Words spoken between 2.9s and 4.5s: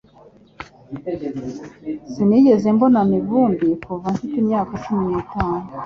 Mivumbi kuva mfite